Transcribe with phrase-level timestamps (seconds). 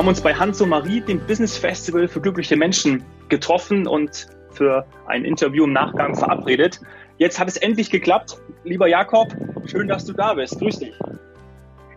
[0.00, 4.86] haben uns bei Hans und Marie, dem Business Festival für glückliche Menschen, getroffen und für
[5.06, 6.80] ein Interview im Nachgang verabredet.
[7.18, 8.40] Jetzt hat es endlich geklappt.
[8.64, 10.58] Lieber Jakob, schön, dass du da bist.
[10.58, 10.94] Grüß dich.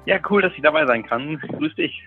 [0.05, 1.37] Ja, cool, dass ich dabei sein kann.
[1.37, 2.03] Grüß dich.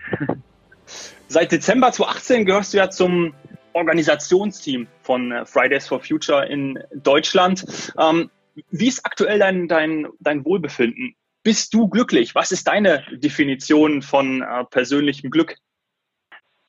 [1.29, 3.33] Seit Dezember 2018 gehörst du ja zum
[3.73, 7.65] Organisationsteam von äh, Fridays for Future in Deutschland.
[7.97, 8.29] Ähm,
[8.69, 11.15] wie ist aktuell dein, dein, dein Wohlbefinden?
[11.41, 12.35] Bist du glücklich?
[12.35, 15.55] Was ist deine Definition von äh, persönlichem Glück?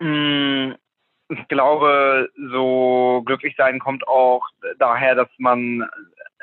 [0.00, 0.72] Mm,
[1.30, 4.46] ich glaube, so glücklich sein kommt auch
[4.78, 5.88] daher, dass man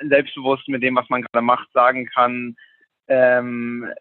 [0.01, 2.55] selbstbewusst mit dem, was man gerade macht, sagen kann,
[3.07, 3.91] ähm,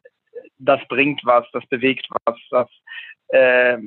[0.58, 2.68] das bringt was, das bewegt was, das,
[3.28, 3.78] äh,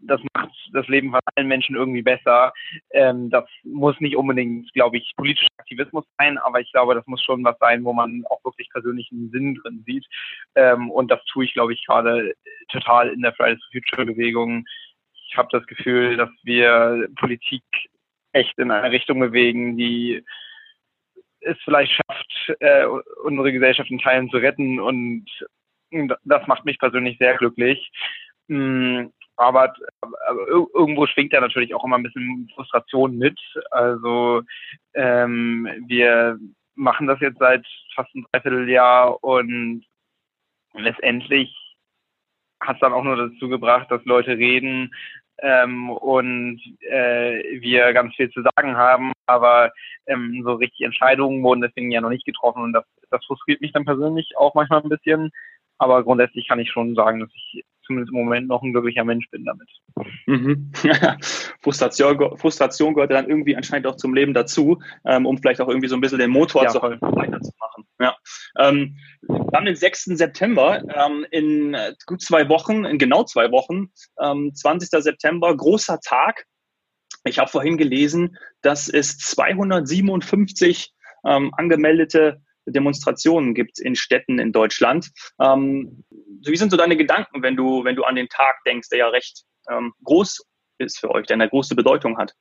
[0.00, 2.52] das macht das Leben von allen Menschen irgendwie besser.
[2.90, 7.22] Ähm, das muss nicht unbedingt, glaube ich, politischer Aktivismus sein, aber ich glaube, das muss
[7.22, 10.06] schon was sein, wo man auch wirklich persönlichen Sinn drin sieht.
[10.54, 12.34] Ähm, und das tue ich, glaube ich, gerade
[12.70, 14.64] total in der Fridays for Future Bewegung.
[15.28, 17.62] Ich habe das Gefühl, dass wir Politik
[18.32, 20.24] echt in eine Richtung bewegen, die
[21.40, 22.86] es vielleicht schafft, äh,
[23.24, 25.26] unsere Gesellschaft in Teilen zu retten und
[26.24, 27.90] das macht mich persönlich sehr glücklich.
[28.48, 33.38] Mm, aber, aber irgendwo schwingt da natürlich auch immer ein bisschen Frustration mit.
[33.70, 34.42] Also
[34.94, 36.38] ähm, wir
[36.74, 39.84] machen das jetzt seit fast ein Dreivierteljahr und
[40.74, 41.54] letztendlich
[42.60, 44.94] hat es dann auch nur dazu gebracht, dass Leute reden
[45.42, 49.72] ähm, und äh, wir ganz viel zu sagen haben, aber
[50.06, 53.72] ähm, so richtig Entscheidungen wurden deswegen ja noch nicht getroffen und das, das frustriert mich
[53.72, 55.30] dann persönlich auch manchmal ein bisschen.
[55.78, 59.28] Aber grundsätzlich kann ich schon sagen, dass ich zumindest im Moment noch ein glücklicher Mensch
[59.30, 59.68] bin damit.
[60.26, 60.70] Mhm.
[61.62, 65.88] Frustration, Frustration gehört dann irgendwie anscheinend auch zum Leben dazu, ähm, um vielleicht auch irgendwie
[65.88, 67.79] so ein bisschen den Motor ja, zu weiterzumachen.
[68.00, 68.16] Ja.
[68.58, 70.04] Ähm, wir haben den 6.
[70.04, 74.88] September ähm, in gut zwei Wochen, in genau zwei Wochen, ähm, 20.
[75.02, 76.46] September, großer Tag.
[77.24, 80.92] Ich habe vorhin gelesen, dass es 257
[81.26, 85.10] ähm, angemeldete Demonstrationen gibt in Städten in Deutschland.
[85.40, 88.98] Ähm, wie sind so deine Gedanken, wenn du, wenn du an den Tag denkst, der
[89.00, 90.46] ja recht ähm, groß
[90.78, 92.32] ist für euch, der eine große Bedeutung hat?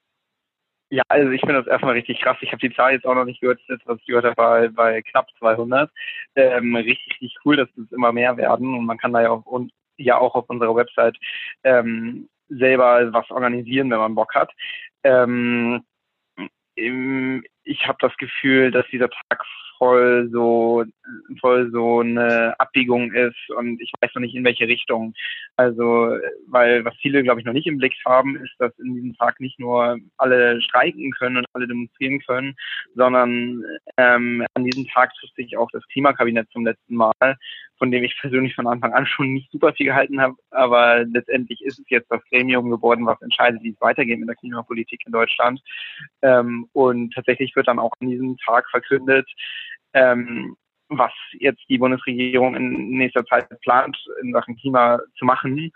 [0.92, 2.38] Ja, also ich finde das erstmal richtig krass.
[2.42, 3.60] Ich habe die Zahl jetzt auch noch nicht gehört.
[3.68, 5.92] Das, was ich gehört habe, bei, bei knapp 200.
[6.36, 8.74] Ähm, richtig, richtig cool, dass es immer mehr werden.
[8.74, 11.18] Und man kann da ja auch, und, ja auch auf unserer Website
[11.64, 14.52] ähm, selber was organisieren, wenn man Bock hat.
[15.04, 15.84] Ähm,
[16.76, 19.44] ich habe das Gefühl, dass dieser Tag
[19.78, 20.84] voll so
[21.40, 25.14] voll so eine Abbiegung ist und ich weiß noch nicht in welche Richtung.
[25.60, 26.16] Also
[26.48, 29.42] weil was viele glaube ich noch nicht im Blick haben, ist, dass in diesem Tag
[29.42, 32.56] nicht nur alle streiken können und alle demonstrieren können,
[32.96, 33.66] sondern
[33.98, 37.12] ähm, an diesem Tag trifft sich auch das Klimakabinett zum letzten Mal,
[37.78, 41.62] von dem ich persönlich von Anfang an schon nicht super viel gehalten habe, aber letztendlich
[41.66, 45.12] ist es jetzt das Gremium geworden, was entscheidet, wie es weitergeht mit der Klimapolitik in
[45.12, 45.62] Deutschland.
[46.22, 49.30] Ähm, und tatsächlich wird dann auch an diesem Tag verkündet,
[49.94, 50.56] ähm,
[50.90, 55.72] was jetzt die Bundesregierung in nächster Zeit plant, in Sachen Klima zu machen.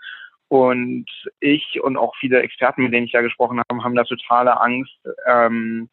[0.48, 1.06] Und
[1.40, 4.98] ich und auch viele Experten, mit denen ich ja gesprochen habe, haben da totale Angst,
[5.26, 5.88] ähm,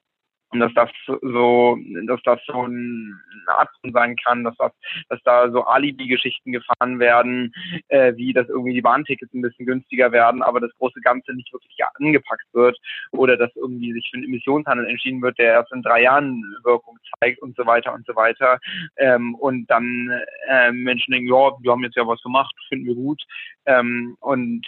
[0.52, 0.90] und dass das
[1.22, 4.72] so, dass das so ein Art sein kann, dass das,
[5.10, 7.54] dass da so Alibi-Geschichten gefahren werden,
[7.88, 11.52] äh, wie dass irgendwie die Bahntickets ein bisschen günstiger werden, aber das große Ganze nicht
[11.54, 12.78] wirklich angepackt wird
[13.12, 16.98] oder dass irgendwie sich für einen Emissionshandel entschieden wird, der erst in drei Jahren Wirkung
[17.20, 18.60] zeigt und so weiter und so weiter.
[18.98, 20.12] Ähm, und dann
[20.48, 23.22] äh, Menschen denken, ja, wir haben jetzt ja was gemacht, finden wir gut.
[23.66, 24.66] Ähm, und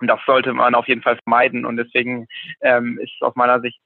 [0.00, 1.64] das sollte man auf jeden Fall vermeiden.
[1.64, 2.26] Und deswegen
[2.60, 3.80] ähm, ist aus meiner Sicht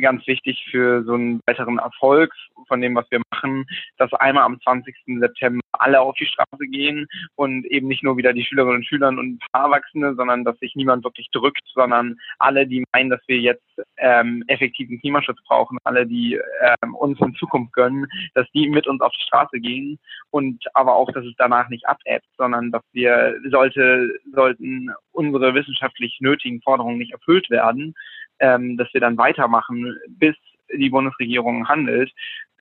[0.00, 2.32] ganz wichtig für so einen weiteren Erfolg
[2.68, 3.66] von dem, was wir machen,
[3.98, 4.94] dass einmal am 20.
[5.18, 7.06] September alle auf die Straße gehen
[7.36, 10.58] und eben nicht nur wieder die Schülerinnen und Schüler und ein paar Erwachsene, sondern dass
[10.58, 13.64] sich niemand wirklich drückt, sondern alle, die meinen, dass wir jetzt
[13.96, 16.38] ähm, effektiven Klimaschutz brauchen, alle, die
[16.82, 19.98] ähm, uns in Zukunft gönnen, dass die mit uns auf die Straße gehen
[20.30, 26.18] und aber auch, dass es danach nicht abebbt, sondern dass wir sollte, sollten unsere wissenschaftlich
[26.20, 27.94] nötigen Forderungen nicht erfüllt werden,
[28.40, 30.36] ähm, dass wir dann weitermachen, bis
[30.72, 32.12] die Bundesregierung handelt.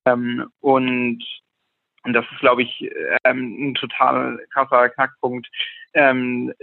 [0.06, 1.24] Ähm, und,
[2.04, 2.90] und das ist, glaube ich,
[3.24, 5.48] ähm, ein total krasser Knackpunkt,
[5.94, 6.54] ähm,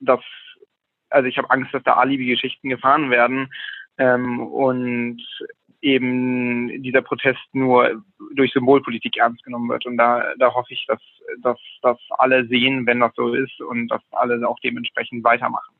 [0.00, 0.20] dass,
[1.10, 3.48] also ich habe Angst, dass da Alibi-Geschichten gefahren werden
[3.98, 5.22] ähm, und
[5.80, 8.02] eben dieser Protest nur
[8.34, 9.84] durch Symbolpolitik ernst genommen wird.
[9.84, 11.00] Und da, da hoffe ich, dass,
[11.42, 15.74] dass, dass alle sehen, wenn das so ist und dass alle auch dementsprechend weitermachen.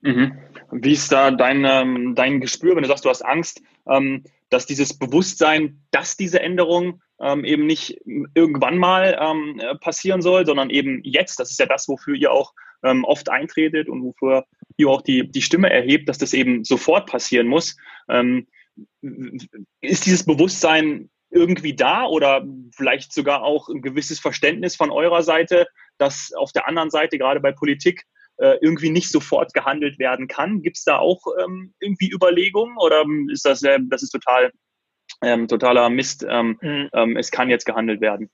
[0.00, 0.38] Mhm.
[0.70, 4.66] Wie ist da dein, ähm, dein Gespür, wenn du sagst, du hast Angst, ähm, dass
[4.66, 8.00] dieses Bewusstsein, dass diese Änderung ähm, eben nicht
[8.34, 12.52] irgendwann mal ähm, passieren soll, sondern eben jetzt, das ist ja das, wofür ihr auch
[12.80, 14.44] oft eintretet und wofür
[14.76, 17.76] ihr auch die, die Stimme erhebt, dass das eben sofort passieren muss.
[19.80, 25.66] Ist dieses Bewusstsein irgendwie da oder vielleicht sogar auch ein gewisses Verständnis von eurer Seite,
[25.98, 30.62] dass auf der anderen Seite, gerade bei Politik, äh, irgendwie nicht sofort gehandelt werden kann?
[30.62, 34.52] Gibt es da auch ähm, irgendwie Überlegungen oder ist das, äh, das ist total,
[35.22, 36.88] ähm, totaler Mist, ähm, mhm.
[36.92, 38.30] Ähm, es kann jetzt gehandelt werden?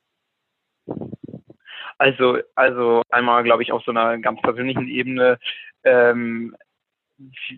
[1.99, 5.39] Also, also einmal, glaube ich, auf so einer ganz persönlichen Ebene
[5.85, 6.56] ähm,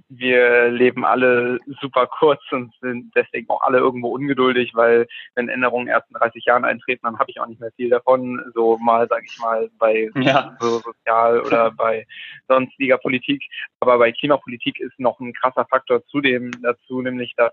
[0.08, 5.88] wir leben alle super kurz und sind deswegen auch alle irgendwo ungeduldig, weil wenn Änderungen
[5.88, 8.44] erst in 30 Jahren eintreten, dann habe ich auch nicht mehr viel davon.
[8.55, 10.56] So mal, sage ich mal, bei ja.
[10.61, 12.06] so Sozial- oder bei
[12.49, 13.43] sonstiger Politik.
[13.81, 17.52] Aber bei Klimapolitik ist noch ein krasser Faktor zudem dazu, nämlich dass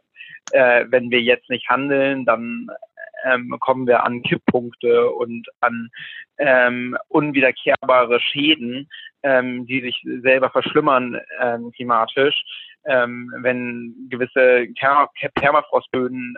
[0.51, 2.67] äh, wenn wir jetzt nicht handeln, dann
[3.23, 5.89] ähm, kommen wir an Kipppunkte und an
[6.37, 8.89] ähm, unwiederkehrbare Schäden,
[9.23, 12.35] ähm, die sich selber verschlimmern ähm, klimatisch.
[12.85, 14.67] Ähm, wenn gewisse
[15.35, 16.35] Permafrostböden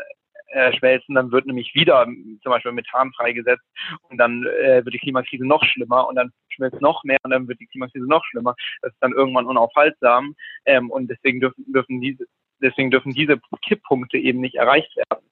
[0.49, 3.65] äh, schmelzen, dann wird nämlich wieder zum Beispiel Methan freigesetzt
[4.09, 7.47] und dann äh, wird die Klimakrise noch schlimmer und dann schmilzt noch mehr und dann
[7.47, 8.55] wird die Klimakrise noch schlimmer.
[8.81, 10.35] Das ist dann irgendwann unaufhaltsam
[10.65, 12.25] ähm, und deswegen dürfen, dürfen diese
[12.61, 15.25] deswegen dürfen diese Kipppunkte eben nicht erreicht werden.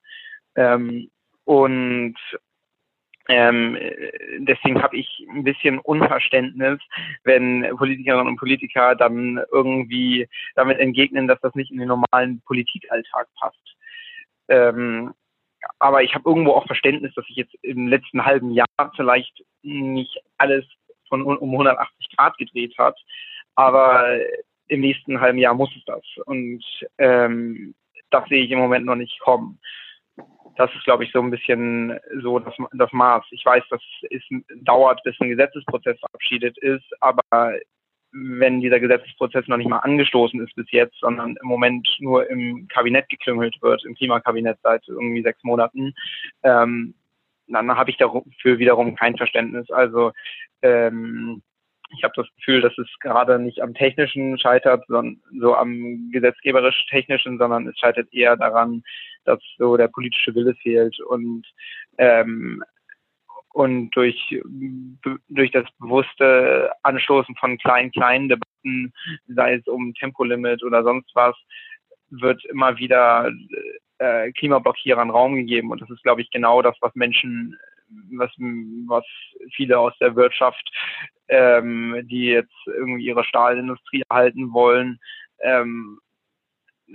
[0.55, 1.09] Ähm,
[1.45, 2.15] und
[3.29, 3.77] ähm,
[4.39, 6.79] deswegen habe ich ein bisschen Unverständnis,
[7.23, 13.27] wenn Politikerinnen und Politiker dann irgendwie damit entgegnen, dass das nicht in den normalen Politikalltag
[13.39, 13.75] passt.
[14.49, 15.13] Ähm,
[15.79, 20.19] aber ich habe irgendwo auch Verständnis, dass ich jetzt im letzten halben Jahr vielleicht nicht
[20.37, 20.65] alles
[21.07, 22.99] von um 180 Grad gedreht hat,
[23.55, 24.19] aber
[24.67, 26.03] im nächsten halben Jahr muss es das.
[26.25, 26.63] Und
[26.97, 27.73] ähm,
[28.09, 29.59] das sehe ich im Moment noch nicht kommen
[30.55, 33.23] das ist, glaube ich, so ein bisschen so das, das Maß.
[33.31, 34.21] Ich weiß, dass es
[34.61, 37.21] dauert, bis ein Gesetzesprozess verabschiedet ist, aber
[38.13, 42.67] wenn dieser Gesetzesprozess noch nicht mal angestoßen ist bis jetzt, sondern im Moment nur im
[42.67, 45.93] Kabinett geklüngelt wird, im Klimakabinett seit irgendwie sechs Monaten,
[46.43, 46.93] ähm,
[47.47, 49.69] dann habe ich dafür wiederum kein Verständnis.
[49.71, 50.11] Also
[50.61, 51.41] ähm,
[51.95, 57.37] ich habe das Gefühl, dass es gerade nicht am technischen scheitert, sondern so am gesetzgeberisch-technischen,
[57.37, 58.83] sondern es scheitert eher daran,
[59.25, 61.45] dass so der politische Wille fehlt und
[61.97, 62.63] ähm,
[63.53, 64.41] und durch
[65.29, 68.93] durch das bewusste Anstoßen von kleinen kleinen Debatten,
[69.27, 71.35] sei es um Tempolimit oder sonst was,
[72.09, 73.31] wird immer wieder
[73.99, 75.71] äh, Klimablockierern Raum gegeben.
[75.71, 77.57] Und das ist, glaube ich, genau das, was Menschen
[78.17, 78.31] was,
[78.87, 79.05] was
[79.53, 80.69] viele aus der Wirtschaft,
[81.27, 84.99] ähm, die jetzt irgendwie ihre Stahlindustrie erhalten wollen,
[85.41, 85.99] ähm,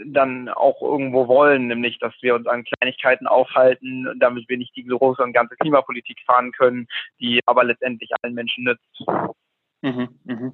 [0.04, 4.84] dann auch irgendwo wollen, nämlich dass wir uns an Kleinigkeiten aufhalten, damit wir nicht die
[4.84, 6.86] große und ganze Klimapolitik fahren können,
[7.20, 9.04] die aber letztendlich allen Menschen nützt.
[9.82, 10.52] Mhm, mh.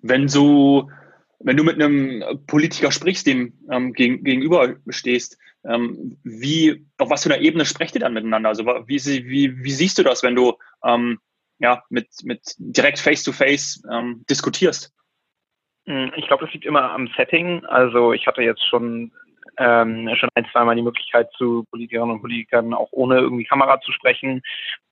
[0.00, 0.90] Wenn du
[1.44, 7.22] wenn du mit einem Politiker sprichst, dem ähm, gegen, gegenüber stehst, ähm, wie, auf was
[7.22, 8.48] für einer Ebene sprecht ihr dann miteinander?
[8.48, 10.54] Also wie, wie, wie siehst du das, wenn du
[10.84, 11.18] ähm,
[11.58, 14.92] ja, mit, mit direkt face-to-face -face, ähm, diskutierst?
[15.86, 17.64] Hm, ich glaube, das liegt immer am Setting.
[17.66, 19.12] Also ich hatte jetzt schon
[19.58, 23.92] ähm, schon ein, zweimal die Möglichkeit zu Politikerinnen und Politikern auch ohne irgendwie Kamera zu
[23.92, 24.42] sprechen.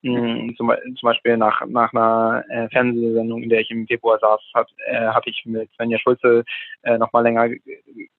[0.03, 0.55] Mhm.
[0.57, 4.71] Zum, zum, Beispiel nach, nach einer äh, Fernsehsendung, in der ich im Februar saß, hat,
[4.87, 6.45] äh, hatte ich mit Svenja Schulze
[6.83, 7.49] äh, noch mal länger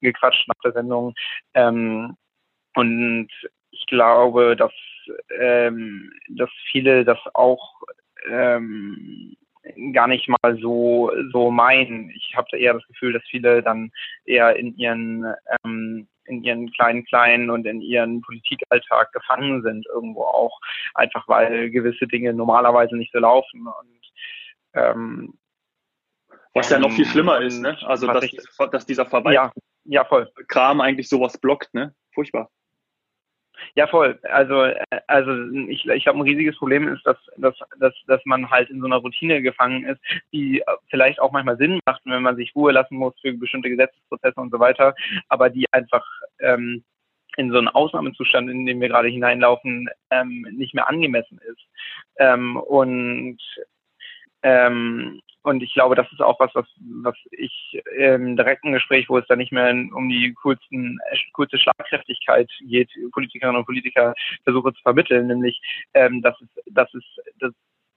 [0.00, 1.14] gequatscht nach der Sendung.
[1.54, 2.16] Ähm,
[2.74, 3.28] und
[3.70, 4.72] ich glaube, dass,
[5.38, 7.82] ähm, dass viele das auch
[8.28, 9.36] ähm,
[9.92, 12.10] gar nicht mal so so meinen.
[12.10, 13.90] Ich habe eher das Gefühl, dass viele dann
[14.24, 20.22] eher in ihren ähm, in ihren kleinen kleinen und in ihren Politikalltag gefangen sind irgendwo
[20.22, 20.58] auch
[20.94, 24.00] einfach weil gewisse Dinge normalerweise nicht so laufen und
[24.74, 25.34] ähm,
[26.54, 27.78] was ja noch viel schlimmer ist, ne?
[27.82, 28.38] Also dass, ich,
[28.70, 29.52] dass dieser Verwalt ja,
[29.84, 30.30] ja, voll.
[30.48, 31.94] Kram eigentlich sowas blockt, ne?
[32.14, 32.50] Furchtbar.
[33.74, 34.18] Ja, voll.
[34.24, 34.72] Also,
[35.06, 35.32] also
[35.68, 38.86] ich, ich glaube, ein riesiges Problem ist, dass, dass, dass, dass man halt in so
[38.86, 40.00] einer Routine gefangen ist,
[40.32, 44.40] die vielleicht auch manchmal Sinn macht, wenn man sich Ruhe lassen muss für bestimmte Gesetzesprozesse
[44.40, 44.94] und so weiter,
[45.28, 46.04] aber die einfach
[46.40, 46.82] ähm,
[47.36, 51.60] in so einen Ausnahmezustand, in den wir gerade hineinlaufen, ähm, nicht mehr angemessen ist.
[52.18, 53.38] Ähm, und
[54.42, 56.66] ähm, und ich glaube, das ist auch was, was,
[57.02, 60.98] was ich im direkten Gespräch, wo es da nicht mehr um die coolsten,
[61.32, 65.60] coolste Schlagkräftigkeit geht, Politikerinnen und Politiker versuche zu vermitteln, nämlich,
[65.94, 67.04] ähm, dass es, dass es,
[67.40, 67.52] dass,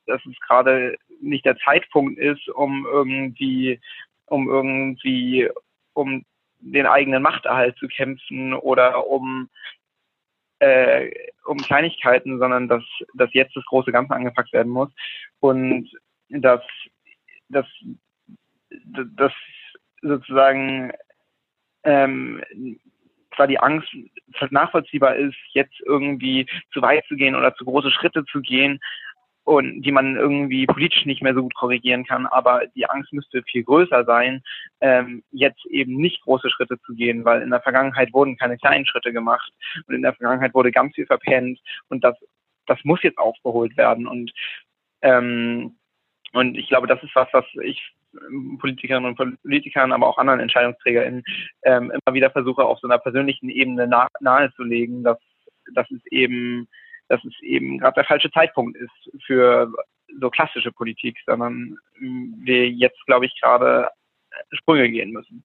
[0.07, 3.79] dass es gerade nicht der Zeitpunkt ist, um irgendwie,
[4.25, 5.47] um irgendwie,
[5.93, 6.25] um
[6.61, 9.49] den eigenen Machterhalt zu kämpfen oder um
[10.59, 11.11] äh,
[11.45, 12.83] um Kleinigkeiten, sondern dass,
[13.13, 14.89] dass jetzt das große Ganze angepackt werden muss.
[15.39, 15.91] Und
[16.29, 16.63] dass
[17.49, 17.65] dass
[19.17, 19.33] dass
[20.01, 20.91] sozusagen
[21.83, 22.43] ähm,
[23.35, 23.87] zwar die Angst
[24.49, 28.79] nachvollziehbar ist, jetzt irgendwie zu weit zu gehen oder zu große Schritte zu gehen
[29.43, 33.43] und die man irgendwie politisch nicht mehr so gut korrigieren kann, aber die Angst müsste
[33.43, 34.41] viel größer sein,
[34.81, 38.85] ähm, jetzt eben nicht große Schritte zu gehen, weil in der Vergangenheit wurden keine kleinen
[38.85, 39.51] Schritte gemacht
[39.87, 41.59] und in der Vergangenheit wurde ganz viel verpennt
[41.89, 42.15] und das
[42.67, 44.31] das muss jetzt aufgeholt werden und
[45.03, 45.77] ähm,
[46.35, 47.93] und ich glaube, das ist was, was ich
[48.59, 51.23] Politikerinnen und Politikern, aber auch anderen EntscheidungsträgerInnen
[51.63, 55.17] ähm, immer wieder versuche, auf so einer persönlichen Ebene nah, nahezulegen, dass,
[55.73, 56.67] dass es eben,
[57.07, 59.71] dass es eben gerade der falsche Zeitpunkt ist für
[60.19, 63.89] so klassische Politik, sondern wir jetzt, glaube ich, gerade
[64.51, 65.43] Sprünge gehen müssen.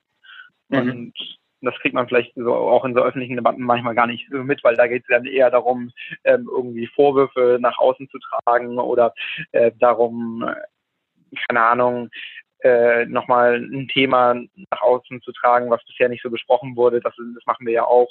[0.69, 0.79] Mhm.
[0.79, 4.65] Und das kriegt man vielleicht so auch in so öffentlichen Debatten manchmal gar nicht mit,
[4.65, 5.93] weil da geht es dann eher darum,
[6.25, 9.13] ähm, irgendwie Vorwürfe nach außen zu tragen oder
[9.53, 10.45] äh, darum,
[11.49, 12.11] keine Ahnung,
[12.63, 17.01] äh, nochmal ein Thema nach außen zu tragen, was bisher nicht so besprochen wurde.
[17.01, 18.09] Das, das machen wir ja auch.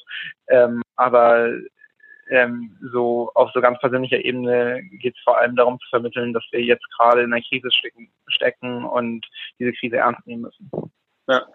[0.48, 1.52] Ähm, aber
[2.30, 6.44] ähm, so auf so ganz persönlicher Ebene geht es vor allem darum zu vermitteln, dass
[6.52, 9.26] wir jetzt gerade in einer Krise stecken, stecken und
[9.60, 10.72] diese Krise ernst nehmen müssen.
[11.28, 11.46] Ja,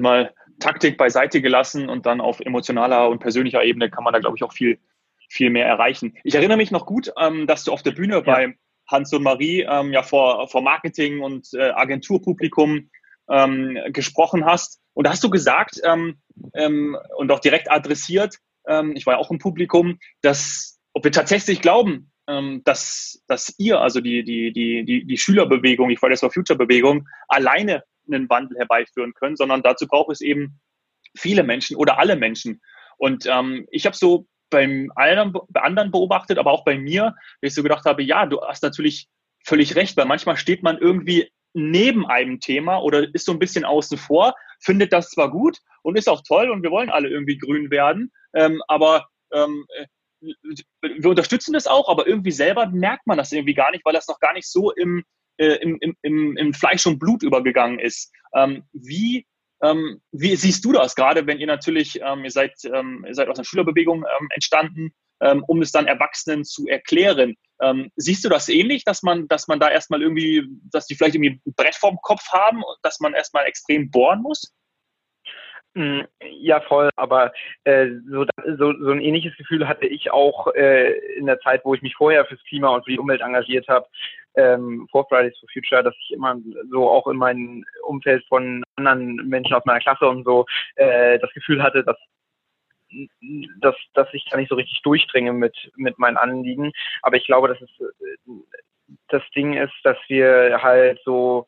[0.00, 4.36] mal Taktik beiseite gelassen und dann auf emotionaler und persönlicher Ebene kann man da, glaube
[4.36, 4.78] ich, auch viel,
[5.28, 6.16] viel mehr erreichen.
[6.22, 8.20] Ich erinnere mich noch gut, ähm, dass du auf der Bühne ja.
[8.20, 8.54] bei
[8.92, 12.90] Hans und Marie ähm, ja vor, vor Marketing und äh, Agenturpublikum
[13.30, 14.80] ähm, gesprochen hast.
[14.94, 16.20] Und da hast du gesagt ähm,
[16.54, 18.36] ähm, und auch direkt adressiert,
[18.68, 23.54] ähm, ich war ja auch im Publikum, dass ob wir tatsächlich glauben, ähm, dass, dass
[23.58, 28.28] ihr, also die, die, die, die, die Schülerbewegung, die Fridays for Future Bewegung, alleine einen
[28.28, 30.60] Wandel herbeiführen können, sondern dazu braucht es eben
[31.16, 32.60] viele Menschen oder alle Menschen.
[32.98, 33.28] Und
[33.70, 38.02] ich habe so beim anderen beobachtet, aber auch bei mir, dass ich so gedacht habe,
[38.02, 39.08] ja, du hast natürlich
[39.44, 43.64] völlig recht, weil manchmal steht man irgendwie neben einem Thema oder ist so ein bisschen
[43.64, 47.36] außen vor, findet das zwar gut und ist auch toll und wir wollen alle irgendwie
[47.36, 49.86] grün werden, ähm, aber ähm, äh,
[50.82, 54.08] wir unterstützen das auch, aber irgendwie selber merkt man das irgendwie gar nicht, weil das
[54.08, 55.04] noch gar nicht so im,
[55.36, 58.12] äh, im, im, im Fleisch und Blut übergegangen ist.
[58.34, 59.26] Ähm, wie
[59.62, 63.28] ähm, wie siehst du das gerade, wenn ihr natürlich, ähm, ihr, seid, ähm, ihr seid
[63.28, 67.36] aus einer Schülerbewegung ähm, entstanden, ähm, um es dann Erwachsenen zu erklären?
[67.60, 71.14] Ähm, siehst du das ähnlich, dass man, dass man da erstmal irgendwie, dass die vielleicht
[71.14, 74.52] irgendwie ein Brett vorm Kopf haben, dass man erstmal extrem bohren muss?
[75.74, 77.32] Mm, ja, voll, aber
[77.64, 78.26] äh, so,
[78.58, 81.94] so, so ein ähnliches Gefühl hatte ich auch äh, in der Zeit, wo ich mich
[81.94, 83.86] vorher fürs Klima und für die Umwelt engagiert habe,
[84.34, 86.36] ähm, vor Fridays for Future, dass ich immer
[86.70, 90.44] so auch in meinem Umfeld von anderen Menschen aus meiner Klasse und so
[90.76, 91.96] äh, das Gefühl hatte, dass
[93.62, 96.72] dass, dass ich da nicht so richtig durchdringe mit, mit meinen Anliegen.
[97.00, 97.70] Aber ich glaube, dass es
[99.08, 101.46] das Ding ist, dass wir halt so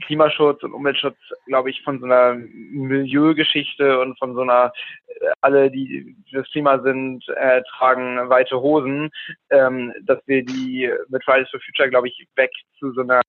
[0.00, 1.16] Klimaschutz und Umweltschutz,
[1.46, 4.72] glaube ich, von so einer Milieugeschichte und von so einer,
[5.06, 9.10] äh, alle, die fürs Klima sind, äh, tragen weite Hosen,
[9.50, 13.22] ähm, dass wir die mit Fridays for Future, glaube ich, weg zu so einer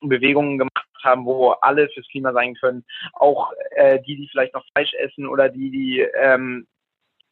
[0.00, 2.84] Bewegung gemacht haben, wo alle fürs Klima sein können.
[3.14, 6.66] Auch äh, die, die vielleicht noch Fleisch essen oder die, die ähm,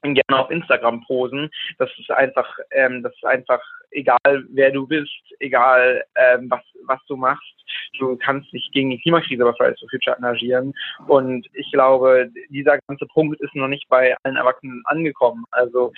[0.03, 1.51] gerne auf Instagram posen.
[1.79, 3.63] Das ist einfach, ähm, das ist einfach
[3.95, 7.55] egal, wer du bist, egal ähm, was was du machst.
[7.99, 10.75] Du kannst dich gegen die Klimakrise bei Fridays for Future engagieren.
[11.07, 15.45] Und ich glaube, dieser ganze Punkt ist noch nicht bei allen Erwachsenen angekommen.
[15.51, 15.93] Also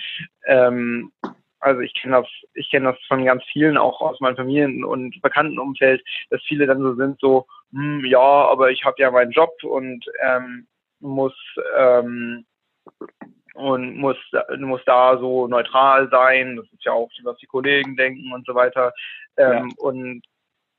[0.45, 1.11] ähm,
[1.59, 5.19] also ich kenne das, ich kenne das von ganz vielen, auch aus meinem Familien- und
[5.21, 9.51] Bekanntenumfeld, dass viele dann so sind, so, hm, ja, aber ich habe ja meinen Job
[9.63, 10.67] und ähm,
[10.99, 11.33] muss
[11.77, 12.45] ähm,
[13.57, 14.17] und muss,
[14.59, 16.55] muss da so neutral sein.
[16.57, 18.93] Das ist ja auch, was die Kollegen denken und so weiter.
[19.37, 19.75] Ähm, ja.
[19.77, 20.21] Und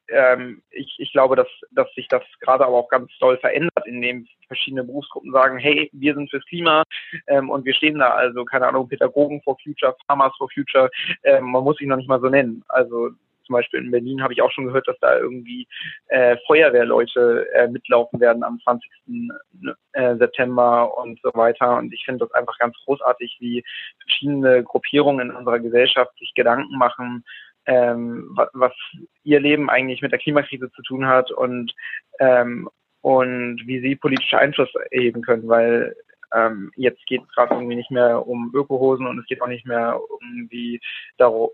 [0.09, 4.27] ähm, ich, ich glaube, dass, dass sich das gerade aber auch ganz doll verändert, indem
[4.47, 6.85] verschiedene Berufsgruppen sagen, hey, wir sind fürs Klima
[7.27, 10.89] ähm, und wir stehen da, also keine Ahnung, Pädagogen for Future, Farmers for Future,
[11.25, 12.65] ähm, man muss sich noch nicht mal so nennen.
[12.69, 13.11] Also
[13.49, 15.67] zum Beispiel in Berlin habe ich auch schon gehört, dass da irgendwie
[16.09, 18.91] äh, Feuerwehrleute äh, mitlaufen werden am 20.
[19.93, 21.79] Äh, September und so weiter.
[21.79, 23.65] Und ich finde das einfach ganz großartig, wie
[24.03, 27.25] verschiedene Gruppierungen in unserer Gesellschaft sich Gedanken machen,
[27.67, 28.73] ähm, was, was
[29.25, 31.75] ihr Leben eigentlich mit der Klimakrise zu tun hat und
[32.21, 32.69] ähm,
[33.01, 35.95] und wie sie politische Einfluss erheben können, weil
[36.35, 39.67] ähm, jetzt geht es gerade irgendwie nicht mehr um Ökohosen und es geht auch nicht
[39.67, 40.81] mehr irgendwie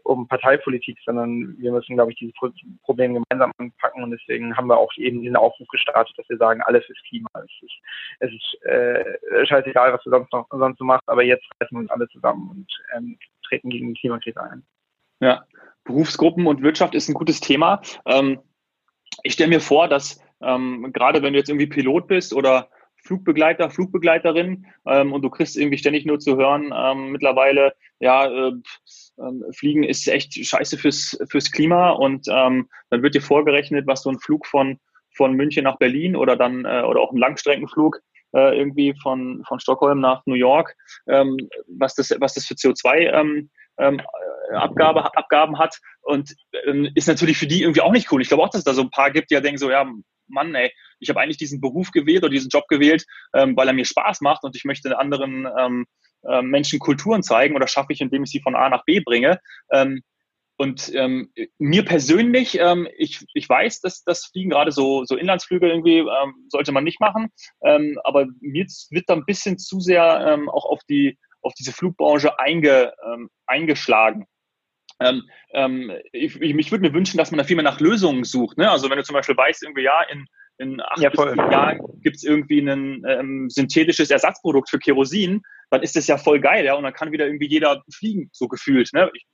[0.03, 2.35] um Parteipolitik, sondern wir müssen, glaube ich, dieses
[2.83, 6.63] Problem gemeinsam anpacken und deswegen haben wir auch eben diesen Aufruf gestartet, dass wir sagen,
[6.63, 7.29] alles ist Klima.
[7.35, 7.75] Es ist,
[8.21, 11.83] es ist äh, scheißegal, was du sonst noch sonst so machst, aber jetzt reißen wir
[11.83, 12.67] uns alle zusammen und
[12.97, 14.65] ähm, treten gegen die Klimakrise ein.
[15.21, 15.45] Ja,
[15.85, 17.81] Berufsgruppen und Wirtschaft ist ein gutes Thema.
[18.07, 18.41] Ähm,
[19.23, 22.69] ich stelle mir vor, dass ähm, gerade wenn du jetzt irgendwie Pilot bist oder
[23.05, 28.53] Flugbegleiter, Flugbegleiterin ähm, und du kriegst irgendwie ständig nur zu hören, ähm, mittlerweile, ja, äh,
[29.19, 34.03] äh, Fliegen ist echt scheiße fürs, fürs Klima und ähm, dann wird dir vorgerechnet, was
[34.03, 34.79] so ein Flug von,
[35.15, 38.01] von München nach Berlin oder dann äh, oder auch ein Langstreckenflug
[38.35, 40.75] äh, irgendwie von, von Stockholm nach New York,
[41.07, 41.37] ähm,
[41.69, 44.01] was, das, was das für CO2 ähm, ähm,
[44.53, 46.35] Abgabe, Abgaben hat und
[46.95, 48.23] ist natürlich für die irgendwie auch nicht cool.
[48.23, 49.91] Ich glaube auch, dass es da so ein paar gibt, die ja denken so, ja,
[50.27, 53.05] Mann, ey, ich habe eigentlich diesen Beruf gewählt oder diesen Job gewählt,
[53.35, 55.87] ähm, weil er mir Spaß macht und ich möchte anderen ähm,
[56.27, 59.41] äh, Menschen Kulturen zeigen oder schaffe ich, indem ich sie von A nach B bringe.
[59.71, 60.03] Ähm,
[60.57, 65.69] und ähm, mir persönlich, ähm, ich, ich weiß, dass das Fliegen gerade so, so Inlandsflüge
[65.69, 67.31] irgendwie ähm, sollte man nicht machen,
[67.65, 71.73] ähm, aber mir wird da ein bisschen zu sehr ähm, auch auf die auf diese
[71.73, 74.27] Flugbranche einge, ähm, eingeschlagen.
[75.01, 75.23] Ähm,
[75.53, 78.59] ähm, ich, ich, ich würde mir wünschen, dass man da viel mehr nach Lösungen sucht.
[78.59, 78.71] Ne?
[78.71, 80.27] Also wenn du zum Beispiel weißt, irgendwie ja, in,
[80.59, 81.11] in acht ja,
[81.51, 86.41] Jahren gibt es irgendwie ein ähm, synthetisches Ersatzprodukt für Kerosin, dann ist das ja voll
[86.41, 88.93] geil, ja, und dann kann wieder irgendwie jeder fliegen, so gefühlt.
[88.93, 89.11] Ne?
[89.15, 89.27] Ich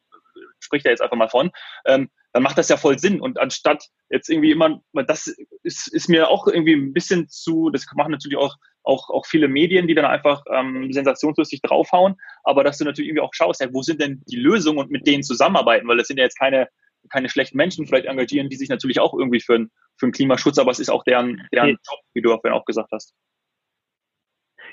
[0.60, 1.50] sprich da jetzt einfach mal von.
[1.86, 3.20] Ähm, dann macht das ja voll Sinn.
[3.20, 7.86] Und anstatt jetzt irgendwie immer, das ist, ist mir auch irgendwie ein bisschen zu, das
[7.94, 12.78] machen natürlich auch, auch, auch viele Medien, die dann einfach ähm, sensationslustig draufhauen, aber dass
[12.78, 15.86] du natürlich irgendwie auch schaust, ja, wo sind denn die Lösungen und mit denen zusammenarbeiten,
[15.88, 16.68] weil das sind ja jetzt keine,
[17.10, 20.70] keine schlechten Menschen vielleicht engagieren, die sich natürlich auch irgendwie für, für den Klimaschutz, aber
[20.70, 23.14] es ist auch deren, deren Job, wie du auch gesagt hast.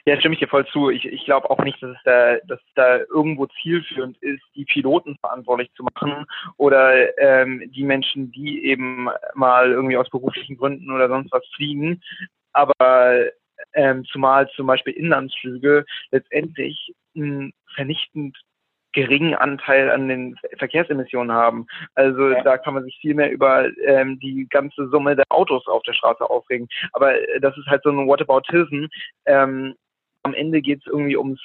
[0.08, 0.90] Ja, stimme ich dir voll zu.
[0.90, 4.64] Ich, ich glaube auch nicht, dass es, da, dass es da irgendwo zielführend ist, die
[4.64, 10.92] Piloten verantwortlich zu machen oder ähm, die Menschen, die eben mal irgendwie aus beruflichen Gründen
[10.92, 12.02] oder sonst was fliegen.
[12.54, 12.72] Aber
[13.78, 18.36] ähm, zumal zum Beispiel Inlandsflüge letztendlich einen vernichtend
[18.92, 21.68] geringen Anteil an den Verkehrsemissionen haben.
[21.94, 22.42] Also ja.
[22.42, 25.94] da kann man sich viel mehr über ähm, die ganze Summe der Autos auf der
[25.94, 26.68] Straße aufregen.
[26.94, 28.86] Aber äh, das ist halt so ein Whataboutism.
[29.26, 29.76] Ähm,
[30.24, 31.40] am Ende geht es irgendwie ums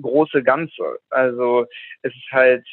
[0.00, 0.98] große Ganze.
[1.08, 1.64] Also
[2.02, 2.66] es ist halt,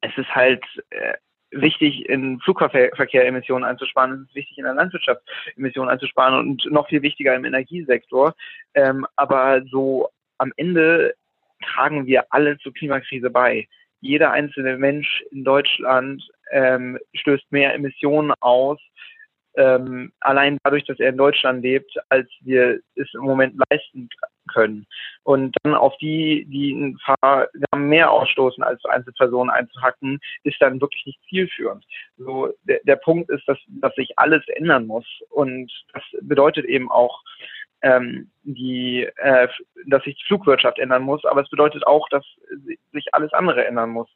[0.00, 1.14] es ist halt äh,
[1.50, 5.22] wichtig, in Flugverkehr Emissionen einzusparen, es ist wichtig, in der Landwirtschaft
[5.56, 8.34] Emissionen einzusparen und noch viel wichtiger im Energiesektor.
[8.74, 10.08] Ähm, aber so
[10.38, 11.14] am Ende
[11.62, 13.68] tragen wir alle zur Klimakrise bei.
[14.00, 18.80] Jeder einzelne Mensch in Deutschland ähm, stößt mehr Emissionen aus
[19.54, 24.08] ähm, allein dadurch, dass er in Deutschland lebt, als wir es im Moment leisten
[24.52, 24.86] können.
[25.22, 31.04] Und dann auf die, die ein paar mehr ausstoßen als Einzelpersonen einzuhacken, ist dann wirklich
[31.06, 31.84] nicht zielführend.
[32.16, 35.06] So, der, der Punkt ist, dass, dass sich alles ändern muss.
[35.28, 37.22] Und das bedeutet eben auch,
[37.82, 39.48] ähm, die, äh,
[39.86, 42.24] dass sich die Flugwirtschaft ändern muss, aber es bedeutet auch, dass
[42.92, 44.08] sich alles andere ändern muss.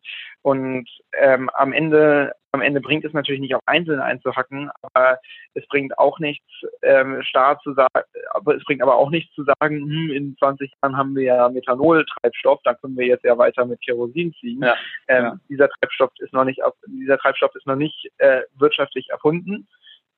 [0.42, 5.18] Und ähm, am Ende, am Ende bringt es natürlich nicht auf Einzelne einzuhacken, aber
[5.54, 6.46] es bringt auch nichts,
[6.82, 7.88] ähm, starr zu sagen,
[8.32, 11.48] aber es bringt aber auch nichts zu sagen, hm, in 20 Jahren haben wir ja
[11.48, 14.62] Methanol-Treibstoff, da können wir jetzt ja weiter mit Kerosin fliegen.
[14.62, 14.76] Ja,
[15.08, 15.36] ähm, ja.
[15.48, 19.68] Dieser Treibstoff ist noch nicht, dieser Treibstoff ist noch nicht äh, wirtschaftlich erfunden.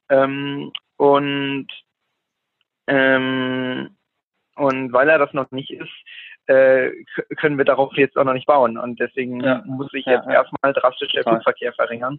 [0.08, 1.66] Ähm, und
[2.86, 3.96] ähm,
[4.56, 5.92] und weil er das noch nicht ist,
[6.46, 6.90] äh,
[7.36, 8.78] können wir darauf jetzt auch noch nicht bauen.
[8.78, 9.62] Und deswegen ja.
[9.66, 12.18] muss ich jetzt ja, erstmal drastisch der Flugverkehr verringern.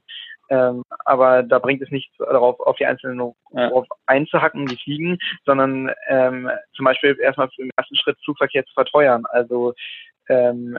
[0.49, 3.71] Ähm, aber da bringt es nicht darauf, auf die einzelnen ja.
[4.05, 9.23] einzuhacken, die fliegen, sondern ähm, zum Beispiel erstmal im ersten Schritt Flugverkehr zu verteuern.
[9.29, 9.73] Also
[10.29, 10.77] ähm,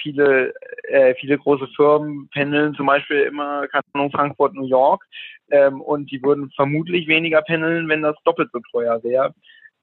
[0.00, 0.52] viele,
[0.84, 5.04] äh, viele große Firmen pendeln zum Beispiel immer, keine Ahnung, Frankfurt, New York,
[5.50, 9.34] ähm, und die würden vermutlich weniger pendeln, wenn das doppelt so teuer wäre.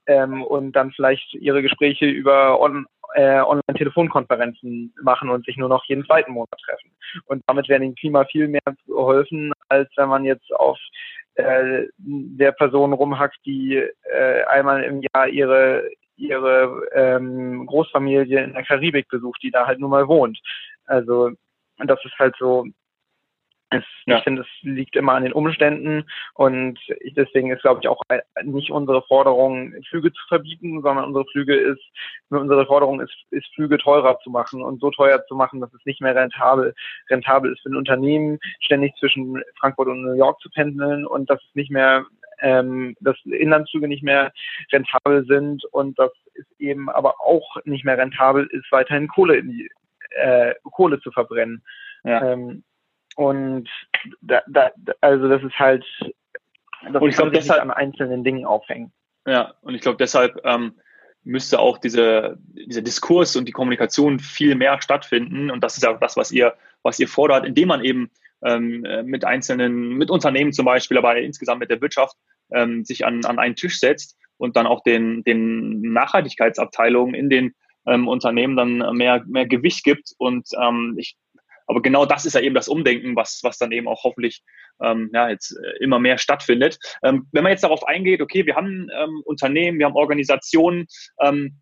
[0.08, 5.84] Ähm, und dann vielleicht ihre Gespräche über on, äh, Online-Telefonkonferenzen machen und sich nur noch
[5.86, 6.92] jeden zweiten Monat treffen.
[7.26, 10.78] Und damit wäre dem Klima viel mehr geholfen, als wenn man jetzt auf
[11.36, 18.64] äh, der Person rumhackt, die äh, einmal im Jahr ihre ihre ähm, Großfamilie in der
[18.64, 20.40] Karibik besucht, die da halt nur mal wohnt.
[20.86, 21.32] Also
[21.78, 22.66] und das ist halt so,
[23.72, 24.18] es, ja.
[24.18, 26.80] Ich finde, es liegt immer an den Umständen und
[27.16, 28.02] deswegen ist, glaube ich, auch
[28.44, 31.82] nicht unsere Forderung, Flüge zu verbieten, sondern unsere Flüge ist,
[32.30, 35.86] unsere Forderung ist, ist Flüge teurer zu machen und so teuer zu machen, dass es
[35.86, 36.76] nicht mehr rentabel,
[37.10, 41.44] rentabel ist für ein Unternehmen, ständig zwischen Frankfurt und New York zu pendeln und dass
[41.44, 42.06] es nicht mehr
[42.42, 44.34] ähm, dass Inlandsflüge nicht mehr
[44.72, 49.50] rentabel sind und dass es eben aber auch nicht mehr rentabel ist, weiterhin Kohle in
[49.50, 49.70] die
[50.12, 51.64] äh, Kohle zu verbrennen.
[52.04, 52.34] Ja.
[52.34, 52.64] Ähm,
[53.16, 53.70] und
[54.22, 55.86] da, da, also das ist halt,
[56.92, 58.92] das und ich glaube deshalb an einzelnen Dingen aufhängen.
[59.26, 60.76] Ja, und ich glaube deshalb ähm,
[61.24, 65.50] müsste auch diese, dieser Diskurs und die Kommunikation viel mehr stattfinden.
[65.50, 68.12] Und das ist ja auch das, was ihr, was ihr fordert, indem man eben
[68.44, 72.16] ähm, äh, mit einzelnen, mit Unternehmen zum Beispiel, aber insgesamt mit der Wirtschaft
[72.52, 77.56] ähm, sich an, an einen Tisch setzt und dann auch den, den Nachhaltigkeitsabteilungen in den
[77.88, 80.14] ähm, Unternehmen dann mehr, mehr Gewicht gibt.
[80.20, 81.18] Und ähm, ich,
[81.68, 84.44] aber genau das ist ja eben das Umdenken, was, was dann eben auch hoffentlich
[84.82, 86.78] ähm, ja, jetzt äh, immer mehr stattfindet.
[87.04, 90.88] Ähm, wenn man jetzt darauf eingeht, okay, wir haben ähm, Unternehmen, wir haben Organisationen,
[91.22, 91.62] ähm,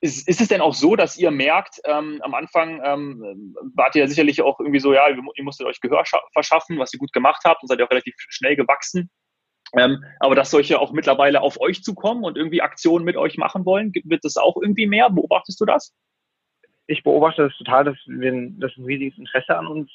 [0.00, 4.02] ist, ist es denn auch so, dass ihr merkt, ähm, am Anfang ähm, wart ihr
[4.02, 7.42] ja sicherlich auch irgendwie so, ja, ihr musstet euch Gehör verschaffen, was ihr gut gemacht
[7.44, 9.10] habt und seid ja auch relativ schnell gewachsen.
[9.76, 13.64] Ähm, aber dass solche auch mittlerweile auf euch zukommen und irgendwie Aktionen mit euch machen
[13.64, 15.10] wollen, wird das auch irgendwie mehr?
[15.10, 15.92] Beobachtest du das?
[16.86, 19.90] Ich beobachte das total, dass, wir, dass es ein riesiges Interesse an uns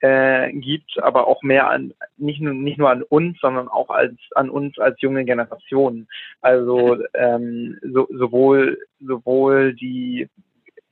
[0.00, 4.16] äh, gibt, aber auch mehr an nicht nur nicht nur an uns, sondern auch als
[4.34, 6.08] an uns als junge Generation.
[6.40, 10.28] Also ähm, so, sowohl sowohl die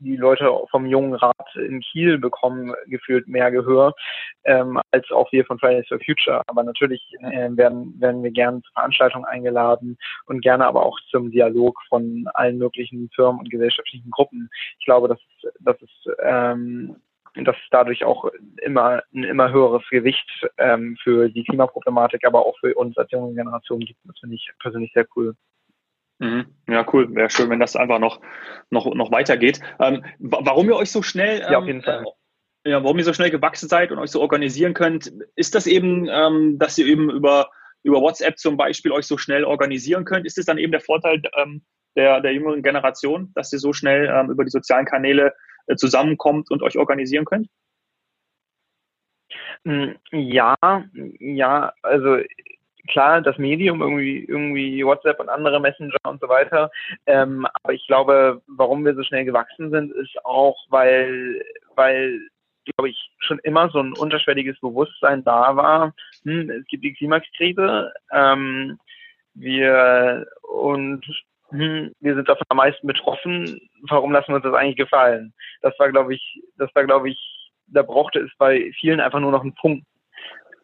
[0.00, 3.94] die Leute vom jungen Rat in Kiel bekommen gefühlt mehr Gehör
[4.44, 6.42] ähm, als auch wir von Fridays for Future.
[6.46, 11.30] Aber natürlich äh, werden, werden wir gerne zu Veranstaltungen eingeladen und gerne aber auch zum
[11.30, 14.48] Dialog von allen möglichen Firmen und gesellschaftlichen Gruppen.
[14.78, 15.20] Ich glaube, dass,
[15.60, 15.90] dass es
[16.22, 16.96] ähm,
[17.44, 18.30] dass dadurch auch
[18.62, 23.34] immer ein immer höheres Gewicht ähm, für die Klimaproblematik, aber auch für uns als junge
[23.34, 24.00] Generation gibt.
[24.04, 25.34] Das finde ich persönlich sehr cool.
[26.18, 26.46] Mhm.
[26.68, 27.14] Ja, cool.
[27.14, 28.20] Wäre schön, wenn das einfach noch,
[28.70, 29.60] noch, noch weitergeht.
[29.78, 32.04] Ähm, warum ihr euch so schnell, ähm, ja, auf jeden Fall.
[32.64, 35.66] Äh, ja, warum ihr so schnell gewachsen seid und euch so organisieren könnt, ist das
[35.66, 37.50] eben, ähm, dass ihr eben über,
[37.82, 40.26] über WhatsApp zum Beispiel euch so schnell organisieren könnt?
[40.26, 41.62] Ist das dann eben der Vorteil ähm,
[41.96, 45.32] der, der jüngeren Generation, dass ihr so schnell ähm, über die sozialen Kanäle
[45.66, 47.48] äh, zusammenkommt und euch organisieren könnt?
[49.64, 50.56] Hm, ja,
[51.20, 52.18] ja, also
[52.88, 56.70] klar, das Medium, irgendwie, irgendwie WhatsApp und andere Messenger und so weiter.
[57.06, 61.42] Ähm, aber ich glaube, warum wir so schnell gewachsen sind, ist auch, weil,
[61.74, 62.20] weil,
[62.64, 65.94] glaube ich, schon immer so ein unterschwelliges Bewusstsein da war.
[66.24, 67.92] Hm, es gibt die Klimakrise.
[68.12, 68.78] Ähm,
[69.34, 71.04] wir und
[71.50, 73.60] hm, wir sind davon am meisten betroffen.
[73.88, 75.32] Warum lassen wir uns das eigentlich gefallen?
[75.62, 79.32] Das war, glaube ich, das war, glaube ich, da brauchte es bei vielen einfach nur
[79.32, 79.86] noch einen Punkt.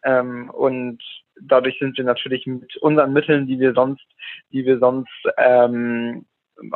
[0.05, 1.03] Ähm, und
[1.41, 4.07] dadurch sind wir natürlich mit unseren Mitteln, die wir sonst,
[4.53, 6.27] die wir sonst ähm,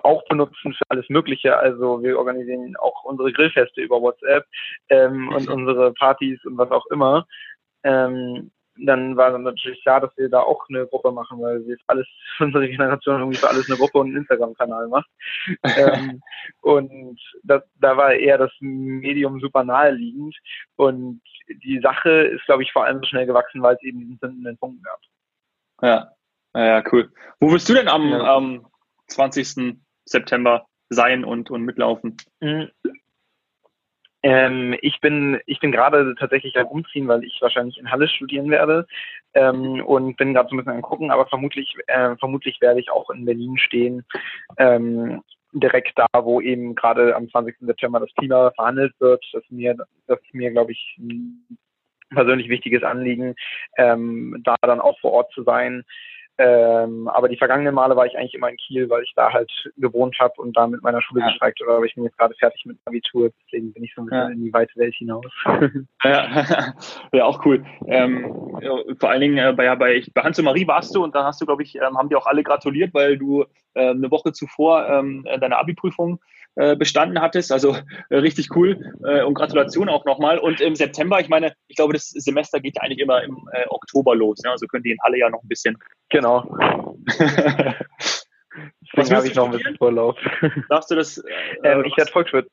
[0.03, 1.57] auch benutzen für alles Mögliche.
[1.57, 4.45] Also wir organisieren auch unsere Grillfeste über WhatsApp
[4.89, 7.27] ähm, und unsere Partys und was auch immer.
[7.85, 11.77] Ähm, dann war dann natürlich klar, dass wir da auch eine Gruppe machen, weil wir
[11.87, 12.07] alles,
[12.39, 15.11] unsere Generation irgendwie für alles eine Gruppe und einen Instagram-Kanal macht.
[15.65, 16.21] ähm,
[16.61, 20.37] und das, da war eher das Medium super naheliegend.
[20.77, 21.21] Und
[21.63, 24.59] die Sache ist, glaube ich, vor allem so schnell gewachsen, weil es eben diesen zündenden
[24.59, 25.01] Punkt gab.
[25.83, 26.13] Ja,
[26.55, 27.11] ja, cool.
[27.41, 28.37] Wo willst du denn am, ja.
[28.37, 28.67] am
[29.09, 29.77] 20.
[30.05, 32.17] September sein und, und mitlaufen?
[32.41, 32.71] Mhm.
[34.23, 38.51] Ähm, ich bin, ich bin gerade tatsächlich am Umziehen, weil ich wahrscheinlich in Halle studieren
[38.51, 38.87] werde
[39.35, 42.91] ähm, und bin gerade so ein bisschen am gucken, aber vermutlich, äh, vermutlich werde ich
[42.91, 44.05] auch in Berlin stehen,
[44.57, 45.23] ähm,
[45.61, 47.57] direkt da, wo eben gerade am 20.
[47.61, 49.25] September das Klima verhandelt wird.
[49.33, 49.75] Das ist mir,
[50.07, 51.59] das ist mir, glaube ich, ein
[52.11, 53.35] persönlich wichtiges Anliegen,
[53.77, 55.85] ähm, da dann auch vor Ort zu sein.
[56.41, 59.51] Ähm, aber die vergangenen Male war ich eigentlich immer in Kiel, weil ich da halt
[59.77, 61.29] gewohnt habe und da mit meiner Schule ja.
[61.29, 61.75] gestreikt habe.
[61.75, 64.29] Aber ich bin jetzt gerade fertig mit Abitur, deswegen bin ich so ein bisschen ja.
[64.29, 65.27] in die weite Welt hinaus.
[66.05, 66.75] Ja,
[67.13, 67.65] ja auch cool.
[67.87, 68.71] Ähm, ja,
[69.01, 71.41] vor allen Dingen äh, bei, bei, bei Hans und Marie warst du und da hast
[71.41, 74.89] du, glaube ich, ähm, haben die auch alle gratuliert, weil du äh, eine Woche zuvor
[74.89, 76.21] ähm, deine Abi-Prüfung
[76.59, 77.53] äh, bestanden hattest.
[77.53, 77.77] Also
[78.11, 80.39] äh, richtig cool äh, und Gratulation auch nochmal.
[80.39, 83.65] Und im September, ich meine, ich glaube, das Semester geht ja eigentlich immer im äh,
[83.69, 84.41] Oktober los.
[84.43, 84.51] Ne?
[84.51, 85.79] Also könnt ihr in Halle ja noch ein bisschen.
[86.09, 86.43] Genau.
[88.97, 90.17] Deswegen habe ich noch ein bisschen Vorlauf.
[90.69, 91.23] Darfst du das?
[91.63, 92.49] ähm, ich werde Volkswirt.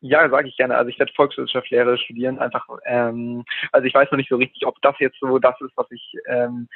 [0.00, 0.76] Ja, sage ich gerne.
[0.76, 2.38] Also ich werde Volkswirtschaftslehre studieren.
[2.38, 5.76] Einfach, ähm, also ich weiß noch nicht so richtig, ob das jetzt so das ist,
[5.76, 6.68] was ich ähm,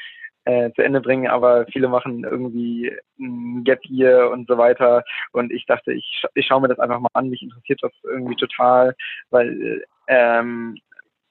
[0.49, 5.05] äh, zu Ende bringen, aber viele machen irgendwie ein Gap Year und so weiter.
[5.33, 7.29] Und ich dachte, ich, ich schaue mir das einfach mal an.
[7.29, 8.97] Mich interessiert das irgendwie total,
[9.29, 10.79] weil ähm,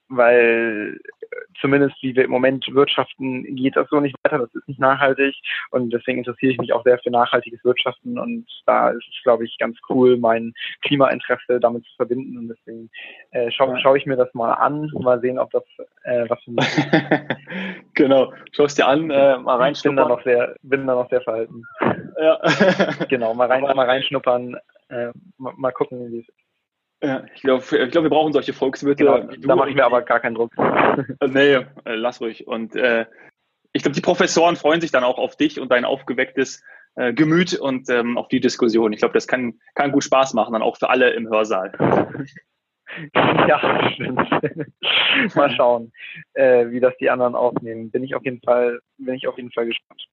[0.08, 0.98] weil
[1.60, 5.34] zumindest wie wir im Moment wirtschaften, geht das so nicht weiter, das ist nicht nachhaltig
[5.70, 9.44] und deswegen interessiere ich mich auch sehr für nachhaltiges Wirtschaften und da ist es, glaube
[9.44, 12.90] ich, ganz cool, mein Klimainteresse damit zu verbinden und deswegen
[13.32, 15.64] äh, schaue schau ich mir das mal an, mal sehen, ob das
[16.04, 16.66] äh, was für mich
[17.94, 19.96] genau, schau es dir an, äh, mal reinschnuppern.
[19.96, 21.62] Bin da noch sehr, bin da noch sehr verhalten.
[22.20, 22.40] Ja.
[23.08, 24.56] genau, mal, rein, mal reinschnuppern,
[24.88, 26.47] äh, mal, mal gucken, wie es ist.
[27.02, 29.04] Ja, ich glaube, ich glaub, wir brauchen solche Volkswirte.
[29.04, 30.52] Genau, da mache ich mir aber gar keinen Druck.
[31.26, 32.46] nee, äh, lass ruhig.
[32.46, 33.06] Und äh,
[33.72, 36.62] ich glaube, die Professoren freuen sich dann auch auf dich und dein aufgewecktes
[36.96, 38.92] äh, Gemüt und ähm, auf die Diskussion.
[38.92, 41.72] Ich glaube, das kann, kann gut Spaß machen, dann auch für alle im Hörsaal.
[43.14, 44.28] ja, stimmt.
[45.36, 45.92] Mal schauen,
[46.34, 47.90] äh, wie das die anderen aufnehmen.
[47.90, 50.04] Bin ich auf jeden Fall, bin ich auf jeden Fall gespannt.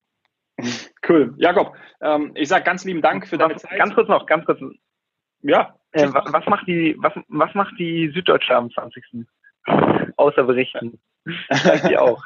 [1.07, 1.33] Cool.
[1.37, 3.77] Jakob, ähm, ich sage ganz lieben Dank für deine Zeit.
[3.77, 4.59] Ganz kurz noch, ganz kurz.
[5.45, 5.75] Ja.
[5.91, 9.03] Äh, was, macht die, was, was macht die Süddeutsche am 20.
[10.17, 10.99] Außer berichten.
[11.51, 12.23] Vielleicht die auch.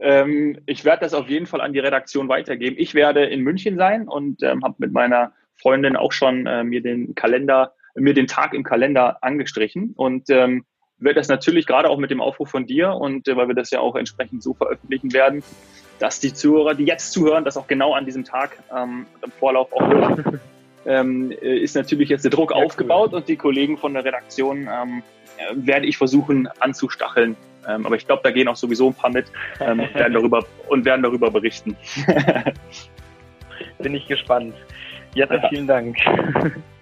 [0.00, 2.76] ähm, ich werde das auf jeden Fall an die Redaktion weitergeben.
[2.78, 6.82] Ich werde in München sein und ähm, habe mit meiner Freundin auch schon äh, mir
[6.82, 10.64] den Kalender, mir den Tag im Kalender angestrichen und ähm,
[10.98, 13.70] werde das natürlich gerade auch mit dem Aufruf von dir und äh, weil wir das
[13.70, 15.42] ja auch entsprechend so veröffentlichen werden,
[15.98, 19.72] dass die Zuhörer, die jetzt zuhören, das auch genau an diesem Tag ähm, im Vorlauf
[19.72, 20.40] auch hören.
[20.86, 23.18] ähm, äh, ist natürlich jetzt der Druck ja, aufgebaut cool.
[23.18, 25.02] und die Kollegen von der Redaktion ähm,
[25.36, 27.36] äh, werde ich versuchen anzustacheln.
[27.68, 29.26] Ähm, aber ich glaube, da gehen auch sowieso ein paar mit
[29.60, 31.76] ähm, werden darüber, und werden darüber berichten.
[33.78, 34.54] Bin ich gespannt.
[35.14, 35.48] Jette, ja.
[35.48, 35.98] vielen Dank.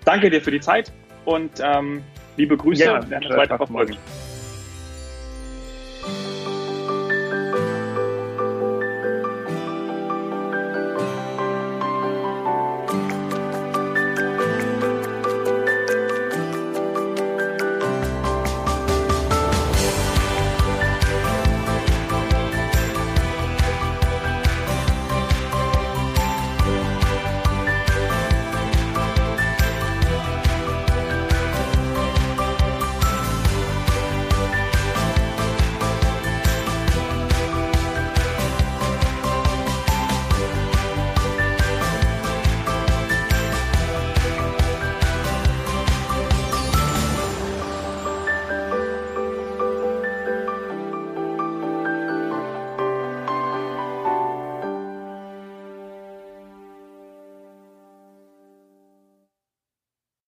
[0.04, 0.92] Danke dir für die Zeit
[1.24, 2.02] und ähm,
[2.36, 2.84] liebe Grüße.
[2.84, 3.96] Ja, werden weiter verfolgen.